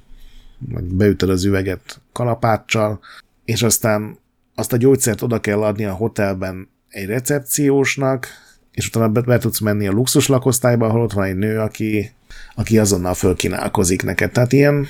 [0.67, 2.99] meg beütöd az üveget kalapáccsal,
[3.45, 4.17] és aztán
[4.55, 8.27] azt a gyógyszert oda kell adni a hotelben egy recepciósnak,
[8.71, 12.11] és utána be, be tudsz menni a luxus lakosztályba, ahol ott van egy nő, aki,
[12.55, 14.31] aki azonnal fölkínálkozik neked.
[14.31, 14.87] Tehát ilyen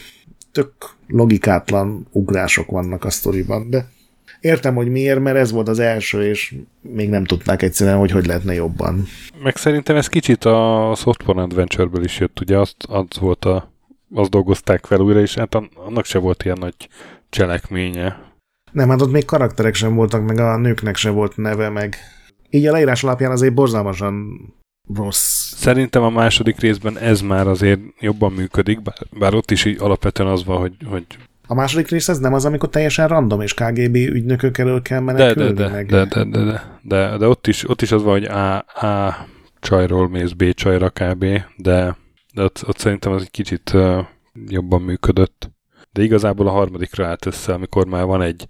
[0.52, 0.72] tök
[1.08, 3.86] logikátlan ugrások vannak a sztoriban, de
[4.40, 8.26] értem, hogy miért, mert ez volt az első, és még nem tudták egyszerűen, hogy hogy
[8.26, 9.06] lehetne jobban.
[9.44, 13.72] Meg szerintem ez kicsit a Software Adventure-ből is jött, ugye azt, az volt a,
[14.14, 16.90] azt dolgozták fel újra, és hát annak se volt ilyen nagy
[17.30, 18.28] cselekménye.
[18.72, 21.96] Nem, hát ott még karakterek sem voltak, meg a nőknek se volt neve, meg
[22.50, 24.40] így a leírás alapján azért borzalmasan
[24.96, 25.54] rossz.
[25.54, 30.30] Szerintem a második részben ez már azért jobban működik, bár, bár ott is így alapvetően
[30.30, 31.06] az van, hogy, hogy
[31.52, 35.54] a második rész ez nem az, amikor teljesen random és KGB ügynökök elől kell menekülni
[35.54, 35.86] de, de, meg.
[35.86, 39.28] De, de, de, de, de, de ott, is, ott is az van, hogy A, A
[39.60, 41.26] csajról mész B csajra kb,
[41.58, 41.98] de,
[42.40, 44.06] de ott, ott szerintem az egy kicsit uh,
[44.48, 45.50] jobban működött.
[45.92, 48.48] De igazából a harmadikra állt össze, amikor már van egy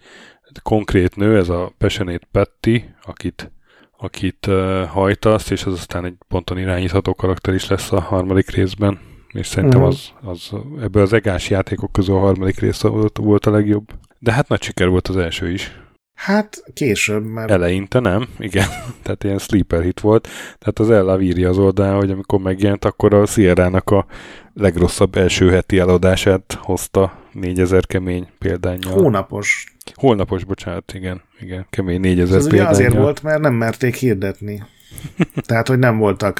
[0.63, 3.52] konkrét nő, ez a Passionate Patty, akit
[3.97, 8.99] akit uh, hajtasz, és az aztán egy ponton irányítható karakter is lesz a harmadik részben,
[9.34, 9.95] és szerintem uh-huh.
[10.21, 13.91] az, az ebből az egás játékok közül a harmadik rész volt, volt a legjobb.
[14.19, 15.71] De hát nagy siker volt az első is.
[16.19, 17.51] Hát később, mert...
[17.51, 18.67] Eleinte nem, igen.
[19.03, 20.27] Tehát ilyen sleeper hit volt.
[20.60, 24.05] Tehát az Ella írja az oldalán, hogy amikor megjelent, akkor a Sierra-nak a
[24.53, 28.93] legrosszabb első heti eladását hozta 4000 kemény példányjal.
[28.93, 29.73] Hónapos.
[29.93, 34.63] Holnapos, bocsánat, igen, igen, kemény 4000 Ez ugye azért volt, mert nem merték hirdetni.
[35.47, 36.39] Tehát, hogy nem voltak,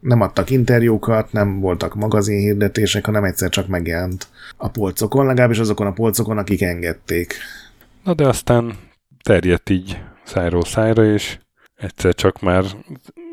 [0.00, 5.86] nem adtak interjúkat, nem voltak magazin hirdetések, hanem egyszer csak megjelent a polcokon, legalábbis azokon
[5.86, 7.34] a polcokon, akik engedték.
[8.08, 8.76] Na de aztán
[9.22, 11.38] terjedt így szájról szájra, és
[11.76, 12.64] egyszer csak már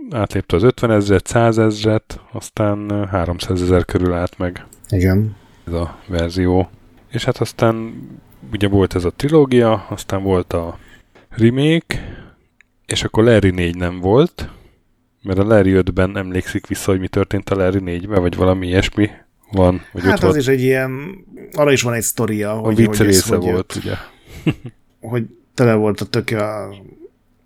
[0.09, 4.65] átlépte az 50 ezret, 100 ezret, aztán 300 ezer körül állt meg.
[4.89, 5.35] Igen.
[5.67, 6.69] Ez a verzió.
[7.11, 7.93] És hát aztán
[8.51, 10.77] ugye volt ez a trilógia, aztán volt a
[11.29, 12.25] remake,
[12.85, 14.49] és akkor Larry 4 nem volt,
[15.21, 19.09] mert a Larry 5-ben emlékszik vissza, hogy mi történt a Larry 4-ben, vagy valami ilyesmi
[19.51, 19.81] van.
[19.91, 20.35] Vagy hát az volt.
[20.35, 22.51] is egy ilyen, arra is van egy sztoria.
[22.51, 23.95] A hogy, vicc része hogy volt, jött, ugye.
[25.12, 26.75] hogy tele volt a töke a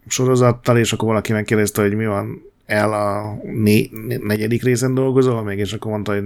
[0.07, 3.91] sorozattal, és akkor valaki megkérdezte, hogy mi van el a né-
[4.23, 6.23] negyedik részen dolgozol még, és akkor mondta, hogy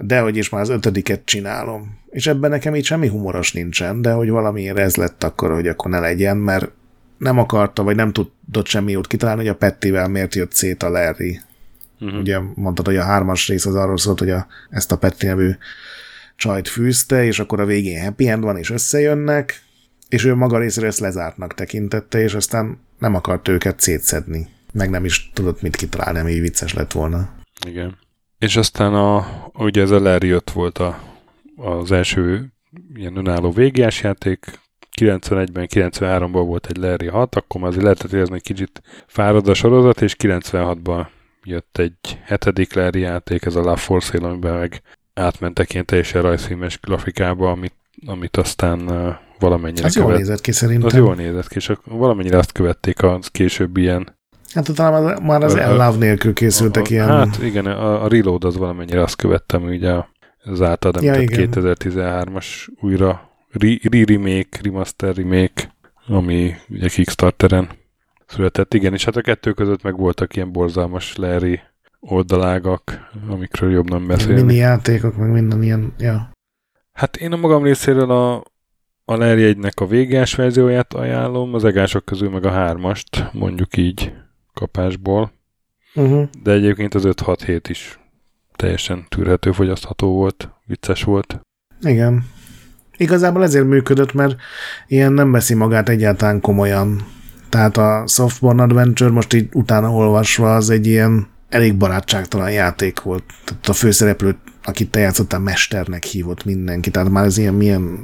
[0.00, 1.98] de hogy is már az ötödiket csinálom.
[2.10, 5.90] És ebben nekem így semmi humoros nincsen, de hogy valamiért ez lett akkor, hogy akkor
[5.90, 6.70] ne legyen, mert
[7.18, 10.88] nem akarta, vagy nem tudott semmi jót kitalálni, hogy a Pettivel miért jött szét a
[10.88, 11.40] Larry.
[12.00, 12.20] Uh-huh.
[12.20, 15.50] Ugye mondtad, hogy a hármas rész az arról szólt, hogy a, ezt a Petty nevű
[16.36, 19.62] csajt fűzte, és akkor a végén happy end van, és összejönnek,
[20.08, 24.48] és ő maga részéről ezt lezártnak tekintette, és aztán nem akart őket szétszedni.
[24.72, 27.34] Meg nem is tudott mit kitalálni, ami vicces lett volna.
[27.66, 27.98] Igen.
[28.38, 30.98] És aztán a, ugye ez a Larry jött volt a,
[31.56, 32.52] az első
[32.94, 34.46] ilyen önálló végiás játék,
[35.00, 40.00] 91-ben, 93-ban volt egy Larry 6, akkor már azért lehetett érezni, kicsit fárad a sorozat,
[40.00, 41.06] és 96-ban
[41.42, 44.82] jött egy hetedik Larry játék, ez a La Force amiben meg
[45.14, 47.74] átmentek ilyen teljesen rajzfilmes grafikába, amit,
[48.06, 48.88] amit aztán
[49.38, 50.08] valamennyire Az követ...
[50.08, 50.86] jól nézett ki szerintem.
[50.86, 54.14] Az jól nézett ki, és valamennyire azt követték a később ilyen
[54.54, 57.08] Hát talán már az Love nélkül készültek a, ilyen...
[57.08, 59.94] Hát igen, a, a Reload az valamennyire azt követtem, ugye
[60.44, 62.46] az által ja, 2013-as
[62.80, 65.74] újra re-remake, remaster remake,
[66.06, 67.68] ami ugye Kickstarteren
[68.26, 68.74] született.
[68.74, 71.60] Igen, és hát a kettő között meg voltak ilyen borzalmas Larry
[72.00, 74.40] oldalágak, amikről jobb nem beszélni.
[74.40, 76.30] Mini játékok, meg minden ilyen, ja.
[76.92, 78.42] Hát én a magam részéről a,
[79.08, 84.12] a Larry 1-nek a végás verzióját ajánlom, az egások közül meg a hármast, mondjuk így
[84.54, 85.32] kapásból.
[85.94, 86.28] Uh-huh.
[86.42, 87.98] De egyébként az 5-6-7 is
[88.56, 91.40] teljesen tűrhető, fogyasztható volt, vicces volt.
[91.80, 92.24] Igen.
[92.96, 94.36] Igazából ezért működött, mert
[94.86, 97.06] ilyen nem veszi magát egyáltalán komolyan.
[97.48, 103.24] Tehát a Softborn Adventure most így utána olvasva az egy ilyen elég barátságtalan játék volt.
[103.44, 106.90] Tehát a főszereplőt, akit te játszottál, mesternek hívott mindenki.
[106.90, 107.98] Tehát már ez ilyen milyen...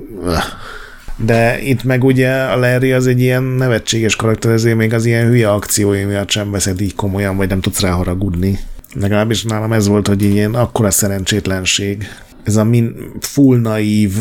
[1.16, 5.26] De itt meg ugye a Larry az egy ilyen nevetséges karakter, ezért még az ilyen
[5.26, 8.58] hülye akciói miatt sem veszed így komolyan, vagy nem tudsz rá haragudni.
[8.94, 12.06] Legalábbis nálam ez volt, hogy ilyen akkora szerencsétlenség
[12.42, 14.14] ez a min, full naív,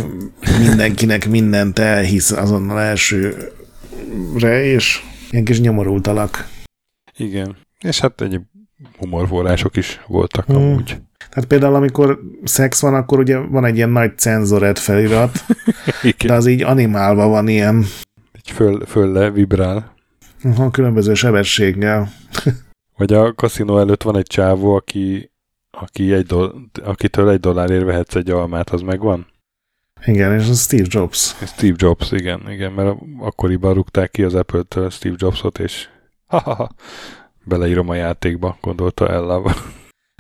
[0.59, 6.47] mindenkinek mindent elhisz azonnal elsőre, és ilyen kis nyomorultalak.
[7.17, 7.57] Igen.
[7.79, 8.43] És hát egyéb
[8.97, 10.55] humorforrások is voltak hmm.
[10.55, 10.97] amúgy.
[11.31, 15.45] Tehát például, amikor szex van, akkor ugye van egy ilyen nagy cenzoret felirat,
[16.25, 17.85] de az így animálva van ilyen.
[18.31, 19.93] Egy föl, föl le vibrál.
[20.43, 22.11] Uh-huh, különböző sebességgel.
[22.97, 25.31] Vagy a kaszinó előtt van egy csávó, aki
[25.71, 29.27] aki egy doll- akitől egy dollárért vehetsz egy almát, az megvan?
[30.05, 31.35] Igen, és a Steve Jobs.
[31.45, 35.89] Steve Jobs, igen, igen, mert akkoriban rúgták ki az Apple-től Steve Jobsot, és
[36.31, 36.69] ha-ha-ha,
[37.43, 39.55] beleírom a játékba, gondolta Ella.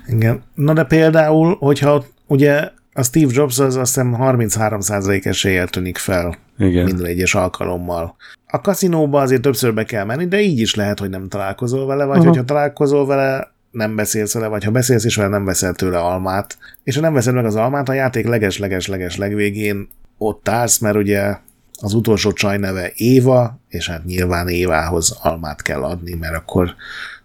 [0.07, 0.43] Igen.
[0.55, 6.37] Na de például, hogyha ugye a Steve Jobs az azt hiszem 33% eséllyel tűnik fel
[6.57, 6.85] Igen.
[6.85, 8.15] minden egyes alkalommal.
[8.47, 12.03] A kaszinóba azért többször be kell menni, de így is lehet, hogy nem találkozol vele,
[12.03, 12.27] vagy uh-huh.
[12.27, 16.57] hogyha találkozol vele, nem beszélsz vele, vagy ha beszélsz is vele, nem veszel tőle almát.
[16.83, 19.87] És ha nem veszed meg az almát, a játék leges-leges-leges legvégén
[20.17, 21.37] ott állsz, mert ugye
[21.81, 26.75] az utolsó csaj neve Éva, és hát nyilván Évához almát kell adni, mert akkor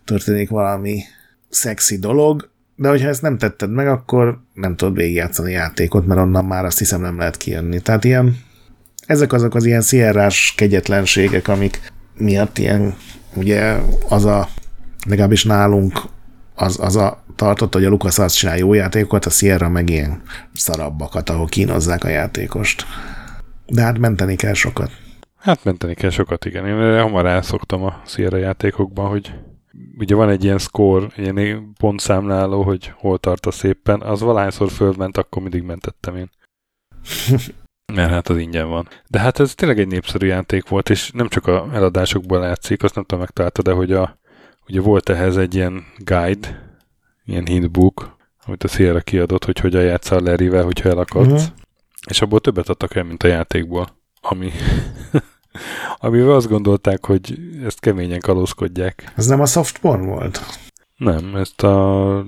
[0.04, 1.00] történik valami
[1.48, 6.44] szexi dolog, de hogyha ezt nem tetted meg, akkor nem tudod végigjátszani játékot, mert onnan
[6.44, 7.80] már azt hiszem nem lehet kijönni.
[7.80, 8.36] Tehát ilyen,
[9.06, 12.94] ezek azok az ilyen szierrás kegyetlenségek, amik miatt ilyen,
[13.34, 13.76] ugye
[14.08, 14.48] az a,
[15.08, 16.00] legalábbis nálunk
[16.54, 20.22] az, az a tartott, hogy a Lucas azt csinál jó játékokat, a Sierra meg ilyen
[20.52, 22.86] szarabbakat, ahol kínozzák a játékost.
[23.66, 24.90] De hát menteni kell sokat.
[25.36, 26.66] Hát menteni kell sokat, igen.
[26.66, 29.32] Én hamar elszoktam a Sierra játékokban, hogy
[29.98, 35.16] ugye van egy ilyen score, ilyen pontszámláló, hogy hol tart a szépen, az valahányszor fölment,
[35.16, 36.30] akkor mindig mentettem én.
[37.94, 38.88] Mert hát az ingyen van.
[39.08, 42.94] De hát ez tényleg egy népszerű játék volt, és nem csak a eladásokból látszik, azt
[42.94, 44.18] nem tudom, megtalálta, de hogy a,
[44.68, 46.78] Ugye volt ehhez egy ilyen guide,
[47.24, 51.26] ilyen hintbook, amit a Sierra kiadott, hogy hogyan játszál Larryvel, hogyha elakadsz.
[51.26, 51.56] Uh-huh.
[52.08, 53.88] És abból többet adtak el, mint a játékból.
[54.20, 54.50] Ami,
[55.98, 59.12] amivel azt gondolták, hogy ezt keményen kalózkodják.
[59.16, 60.40] Ez nem a soft porn volt?
[60.96, 61.74] Nem, ezt a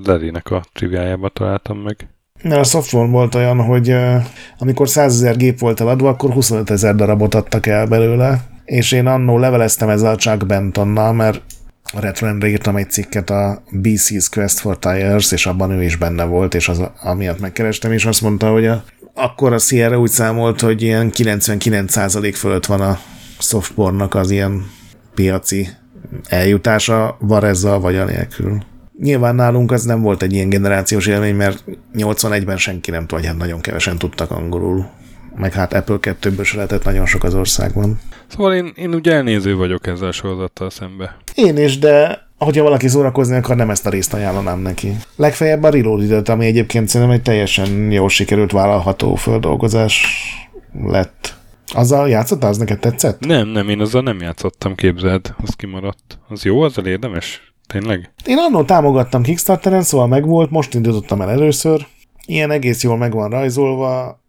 [0.05, 2.09] Larry-nek a triviájában találtam meg.
[2.43, 4.25] Mert a softphone volt olyan, hogy uh,
[4.59, 9.07] amikor 100 ezer gép volt eladva, akkor 25 ezer darabot adtak el belőle, és én
[9.07, 11.43] annó leveleztem ezzel a Chuck Bentonnal, mert
[11.93, 16.25] a Retrendre írtam egy cikket a BC's Quest for Tires, és abban ő is benne
[16.25, 20.61] volt, és az amiatt megkerestem, és azt mondta, hogy a, akkor a Sierra úgy számolt,
[20.61, 22.99] hogy ilyen 99% fölött van a
[23.39, 24.71] softpornak az ilyen
[25.15, 25.69] piaci
[26.29, 28.63] eljutása, Varezzal vagy anélkül.
[28.99, 31.65] Nyilván nálunk az nem volt egy ilyen generációs élmény, mert
[31.97, 34.91] 81-ben senki nem tudja, hát nagyon kevesen tudtak angolul.
[35.37, 38.01] Meg hát Apple 2-ből se lehetett nagyon sok az országban.
[38.27, 41.17] Szóval én, én ugye elnéző vagyok ezzel sorozattal szembe.
[41.35, 44.97] Én is, de hogyha valaki szórakozni akar, nem ezt a részt ajánlanám neki.
[45.17, 50.07] Legfeljebb a reload ami egyébként szerintem egy teljesen jól sikerült vállalható földolgozás
[50.83, 51.38] lett.
[51.75, 52.51] Azzal játszottál?
[52.51, 53.27] Az neked tetszett?
[53.27, 55.35] Nem, nem, én azzal nem játszottam, képzeld.
[55.43, 56.19] Az kimaradt.
[56.29, 57.53] Az jó, azzal érdemes?
[57.67, 58.13] Tényleg?
[58.25, 61.87] Én annól támogattam Kickstarteren, szóval megvolt, most indítottam el először.
[62.27, 64.21] Ilyen egész jól meg van rajzolva,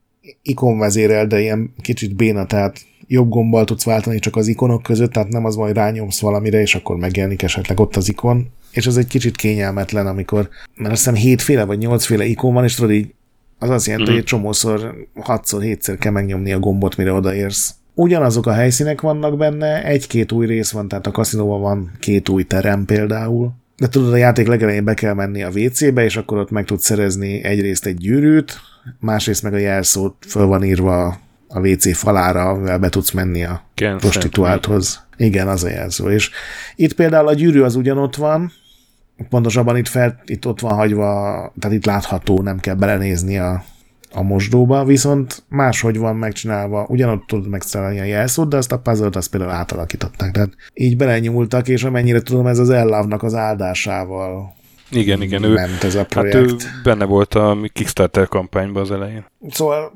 [0.42, 5.30] ikonvezérel, de ilyen kicsit béna, tehát jobb gombbal tudsz váltani csak az ikonok között, tehát
[5.30, 9.08] nem az majd rányomsz valamire, és akkor megjelenik esetleg ott az ikon, és az egy
[9.08, 13.14] kicsit kényelmetlen, amikor, mert azt hiszem hétféle vagy nyolcféle ikon van, és tudod így,
[13.60, 14.14] az azt jelenti, mm.
[14.14, 17.74] hogy egy csomószor, hatszor, hétszer kell megnyomni a gombot, mire odaérsz.
[17.94, 22.44] Ugyanazok a helyszínek vannak benne, egy-két új rész van, tehát a kaszinóban van két új
[22.44, 26.52] terem például, de tudod, a játék legelején be kell menni a WC-be, és akkor ott
[26.52, 28.60] meg tudsz szerezni egyrészt egy gyűrűt,
[29.00, 31.18] másrészt meg a jelszót föl van írva
[31.48, 35.08] a WC falára, amivel be tudsz menni a Can't prostituálthoz.
[35.18, 36.12] Igen, az a jelző.
[36.12, 36.30] És
[36.76, 38.52] itt például a gyűrű az ugyanott van,
[39.30, 41.04] pontosabban itt, fel, itt ott van hagyva,
[41.60, 43.64] tehát itt látható, nem kell belenézni a,
[44.12, 49.10] a mosdóba, viszont máshogy van megcsinálva, ugyanott tudod megszerelni a jelszót, de azt a puzzle
[49.12, 50.32] azt például átalakították.
[50.32, 54.58] Tehát így belenyúltak, és amennyire tudom, ez az ellavnak az áldásával
[54.92, 56.36] igen, igen, ő, ment ez a projekt.
[56.36, 59.26] Hát ő benne volt a Kickstarter kampányban az elején.
[59.50, 59.92] Szóval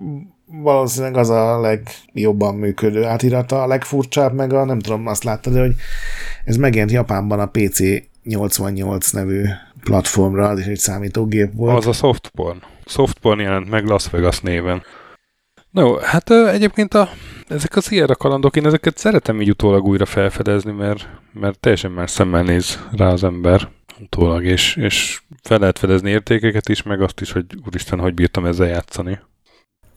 [0.45, 5.75] valószínűleg az a legjobban működő átirata, a legfurcsább meg a, nem tudom, azt láttad, hogy
[6.45, 7.79] ez megjelent Japánban a PC
[8.23, 9.43] 88 nevű
[9.83, 11.77] platformra, az is egy számítógép volt.
[11.77, 12.57] Az a Softporn.
[12.85, 14.83] Softporn jelent meg Las Vegas néven.
[15.69, 17.09] No, hát egyébként a,
[17.47, 22.11] ezek a Sierra kalandok, én ezeket szeretem így utólag újra felfedezni, mert, mert teljesen más
[22.11, 27.21] szemmel néz rá az ember utólag, és, és fel lehet fedezni értékeket is, meg azt
[27.21, 29.19] is, hogy úristen, hogy bírtam ezzel játszani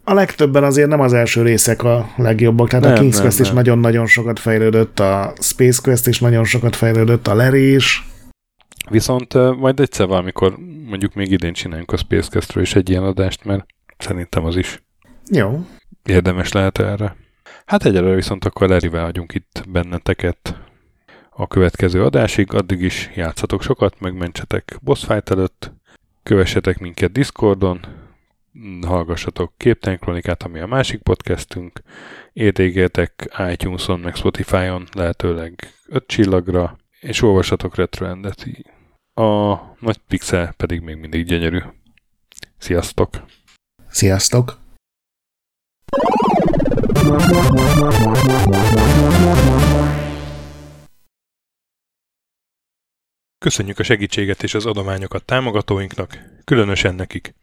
[0.08, 3.46] a legtöbben azért nem az első részek a legjobbak, tehát nem, a King's Quest nem.
[3.46, 8.08] is nagyon-nagyon sokat fejlődött, a Space Quest is nagyon sokat fejlődött, a Larry is.
[8.88, 13.44] Viszont majd egyszer valamikor mondjuk még idén csináljunk a Space Questről is egy ilyen adást,
[13.44, 13.66] mert
[13.98, 14.82] szerintem az is
[15.30, 15.66] jó.
[16.02, 17.16] érdemes lehet erre.
[17.66, 20.60] Hát egyelőre viszont akkor Larryvel hagyunk itt benneteket
[21.30, 25.72] a következő adásig, addig is játszatok sokat, megmentsetek boss fight előtt,
[26.22, 27.80] kövessetek minket Discordon,
[28.86, 31.80] hallgassatok Képtelen Kronikát, ami a másik podcastünk,
[32.32, 38.46] értékeltek iTunes-on, meg Spotify-on lehetőleg 5 csillagra, és olvassatok Retroendet.
[39.18, 41.58] A nagy pixel pedig még mindig gyönyörű.
[42.58, 43.24] Sziasztok!
[43.88, 44.58] Sziasztok!
[53.38, 57.34] Köszönjük a segítséget és az adományokat támogatóinknak, különösen nekik.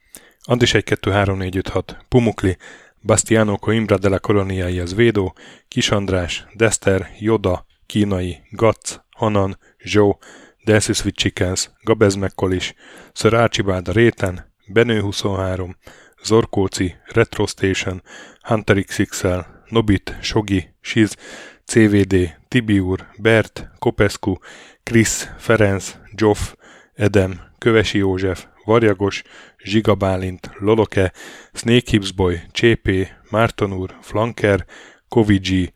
[0.42, 2.58] Andis 1 2 3 4 5 6, Pumukli,
[3.02, 5.36] Bastiano Coimbra de la Coloniai az Védó,
[5.68, 10.20] Kis András, Dester, Joda, Kínai, Gatz, Hanan, Zsó,
[10.66, 12.74] Delsis with Chickens, Gabez Mekkolis,
[13.14, 15.78] Sir Archibald a Réten, Benő 23,
[16.24, 18.02] Zorkóci, Retro Station,
[18.44, 21.16] Hunter XXL, Nobit, Sogi, Siz,
[21.66, 24.36] CVD, Tibiur, Bert, Kopescu,
[24.84, 26.54] Krisz, Ferenc, Joff,
[26.94, 29.24] Edem, Kövesi József, Varjagos,
[29.58, 31.12] Zsiga Bálint, Loloke,
[31.54, 34.66] Snake Hips Boy, Csépé, Márton úr, Flanker,
[35.08, 35.74] Kovicsi,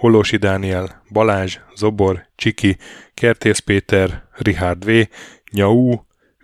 [0.00, 2.76] Holosi Dániel, Balázs, Zobor, Csiki,
[3.14, 4.90] Kertész Péter, Richard V,
[5.52, 5.94] Nyau,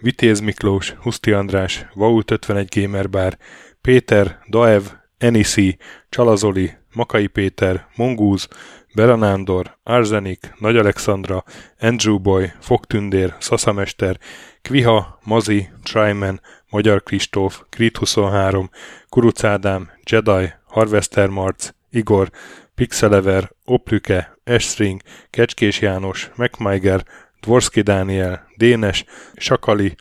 [0.01, 3.37] Vitéz Miklós, Huszti András, Vault 51 Gamer Bar,
[3.81, 4.83] Péter, Daev,
[5.19, 8.49] Enisi, Csalazoli, Makai Péter, Mongúz,
[8.95, 11.45] Beranándor, Arzenik, Nagy Alexandra,
[11.81, 14.19] Andrew Boy, Fogtündér, Szaszamester,
[14.63, 16.41] Kviha, Mazi, Tryman,
[16.71, 18.71] Magyar Kristóf, Krit 23,
[19.09, 22.31] Kuruc Ádám, Jedi, Harvester Marc, Igor,
[22.77, 27.05] Pixelever, Oplüke, Esring, Kecskés János, MacMiger,
[27.41, 29.05] Dvorski Dániel, Dénes,
[29.37, 29.97] Sakali,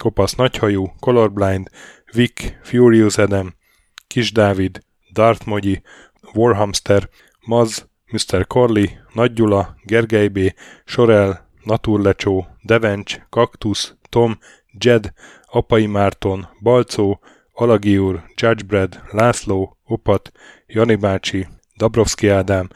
[0.00, 1.70] Kopasz Nagyhajú, Colorblind,
[2.12, 3.54] Vic, Furious Adam,
[4.06, 5.82] Kis Dávid, Darth Mogyi,
[6.34, 7.08] Warhamster,
[7.46, 8.46] Maz, Mr.
[8.46, 10.38] Corley, Nagy Gyula, Gergely B.,
[10.84, 14.38] Sorel, Naturlecsó, Devencs, Kaktusz, Tom,
[14.78, 15.12] Jed,
[15.46, 17.20] Apai Márton, Balcó,
[17.52, 20.32] Alagi úr, Judgebred, László, Opat,
[20.66, 21.46] Jani bácsi,
[21.78, 22.68] Dabrowski Ádám,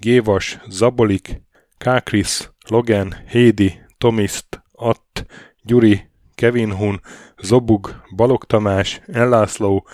[0.00, 1.42] Gévas, Zabolik,
[1.78, 5.26] Kákris, Logan, Hédi, Tomiszt, Att,
[5.62, 7.00] Gyuri, Kevin Hun,
[7.42, 9.86] Zobug, Balog Tamás, Ellászló,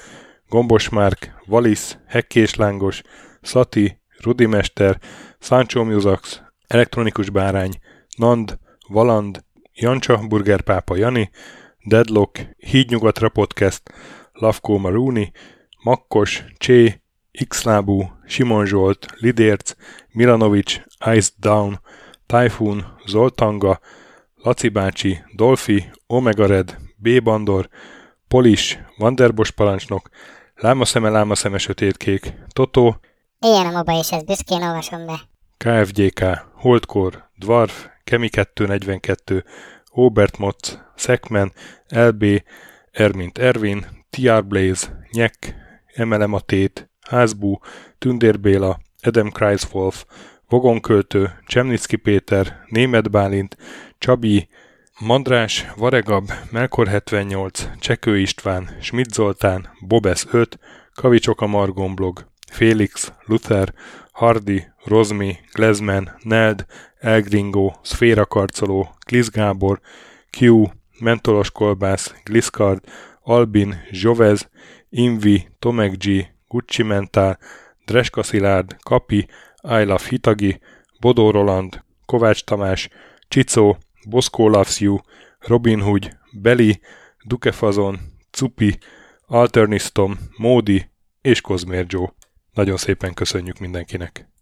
[0.49, 3.03] Gombos Márk, Valisz, Hekkés Lángos,
[3.43, 5.01] Szati, Rudimester,
[5.39, 7.73] Sancho Musax, Elektronikus Bárány,
[8.17, 9.45] Nand, Valand,
[9.75, 11.31] Jancsa, Burgerpápa Jani,
[11.85, 13.83] Deadlock, Hídnyugatra Podcast,
[14.33, 15.33] Lavkó Maruni,
[15.83, 17.03] Makkos, Csé,
[17.49, 19.75] Xlábú, Simon Zsolt, Lidérc,
[20.13, 20.81] Milanovic,
[21.15, 21.81] Ice Down,
[22.27, 23.81] Typhoon, Zoltanga,
[24.35, 27.23] Laci bácsi, Dolfi, Omega Red, B.
[27.23, 27.69] Bandor,
[28.29, 30.09] Polis, Vanderbos parancsnok,
[30.55, 33.01] Lámaszeme, Lámaszeme, Sötétkék, Totó,
[33.41, 35.21] Ilyen a moba is, ez büszkén olvasom be.
[35.57, 36.21] KFGK,
[36.55, 39.45] Holdkor, Dwarf, Kemi 242,
[39.91, 41.53] Obert Motz, Szekmen,
[41.89, 42.43] LB,
[42.91, 45.55] Ermint Ervin, TR Blaze, Nyek,
[45.95, 47.59] Emelem a Tét, Házbú,
[47.99, 50.05] Tündér Béla, Adam Kreiswolf,
[50.49, 53.57] Vogonköltő, Csemnicki Péter, Német Bálint,
[53.99, 54.49] Csabi,
[55.01, 60.59] Mandrás, Varegab, Melkor 78, Csekő István, Schmidt Zoltán, Bobesz 5,
[60.95, 63.75] Kavicsok a Margon blog, Félix, Luther,
[64.13, 66.67] Hardy, Rozmi, Glezman, Neld,
[66.99, 69.81] Elgringo, Szféra Karcoló, Glisz Gábor,
[70.39, 70.65] Q,
[71.01, 72.85] Mentolos Kolbász, Gliscard,
[73.23, 74.49] Albin, Jovez,
[74.89, 77.39] Invi, Tomek G, Gucci Mentál,
[77.85, 79.19] Dreska Szilárd, Kapi,
[79.63, 80.61] I Love Hitagi,
[81.01, 82.89] Bodó Roland, Kovács Tamás,
[83.29, 83.79] Csicó,
[84.09, 84.97] Boszkó Loves You,
[85.39, 86.81] Robin Hood, Beli,
[87.25, 87.99] Dukefazon,
[88.31, 88.79] Cupi,
[89.27, 90.91] Alternistom, Módi
[91.21, 92.13] és Kozmér Joe.
[92.53, 94.29] Nagyon szépen köszönjük mindenkinek!